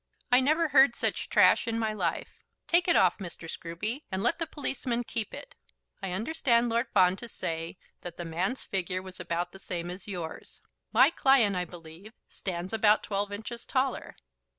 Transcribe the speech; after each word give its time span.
I 0.31 0.39
never 0.41 0.69
heard 0.69 0.95
such 0.95 1.29
trash 1.29 1.67
in 1.67 1.77
my 1.77 1.93
life. 1.93 2.43
Take 2.67 2.87
it 2.87 2.95
off, 2.95 3.19
Mr. 3.19 3.47
Scruby, 3.47 4.01
and 4.11 4.23
let 4.23 4.39
the 4.39 4.47
policeman 4.47 5.03
keep 5.03 5.31
it. 5.31 5.53
I 6.01 6.09
understand 6.11 6.69
Lord 6.69 6.87
Fawn 6.91 7.15
to 7.17 7.27
say 7.27 7.77
that 8.01 8.17
the 8.17 8.25
man's 8.25 8.65
figure 8.65 9.03
was 9.03 9.19
about 9.19 9.51
the 9.51 9.59
same 9.59 9.91
as 9.91 10.07
yours. 10.07 10.59
My 10.91 11.11
client, 11.11 11.55
I 11.55 11.65
believe, 11.65 12.13
stands 12.29 12.73
about 12.73 13.03
twelve 13.03 13.31
inches 13.31 13.63
taller. 13.63 14.15